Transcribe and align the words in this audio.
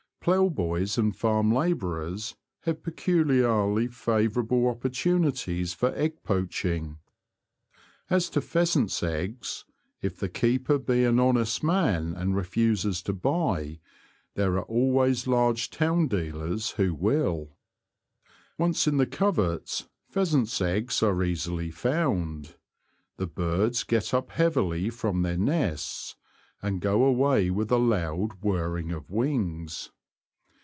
Plough 0.23 0.49
boys 0.49 0.99
and 0.99 1.15
farm 1.15 1.51
labourers 1.51 2.35
have 2.59 2.83
peculiarly 2.83 3.87
fa 3.87 4.27
vourable 4.29 4.69
opportunities 4.69 5.73
for 5.73 5.89
tgg 5.91 6.13
poaching. 6.23 6.99
As 8.07 8.29
to 8.29 8.39
pheasants' 8.39 9.01
eggs, 9.01 9.65
if 9.99 10.17
the 10.19 10.29
keeper 10.29 10.77
be 10.77 11.05
an 11.05 11.19
honest 11.19 11.63
man 11.63 12.13
and 12.13 12.35
refuses 12.35 13.01
to 13.01 13.13
buy, 13.13 13.79
there 14.35 14.57
are 14.59 14.65
always 14.65 15.25
large 15.25 15.71
town 15.71 16.07
dealers 16.07 16.69
who 16.73 16.93
will. 16.93 17.57
Once 18.59 18.85
in 18.85 18.97
the 18.97 19.07
coverts 19.07 19.87
pheasants' 20.07 20.61
eggs 20.61 21.01
are 21.01 21.23
easily 21.23 21.71
found. 21.71 22.53
The 23.17 23.25
birds 23.25 23.83
get 23.83 24.13
up 24.13 24.29
heavily 24.29 24.91
from 24.91 25.23
their 25.23 25.35
nests, 25.37 26.15
and 26.61 26.79
go 26.79 27.05
away 27.05 27.49
with 27.49 27.71
a 27.71 27.77
loud 27.77 28.33
whirring 28.43 28.91
of 28.91 29.09
wings. 29.09 29.89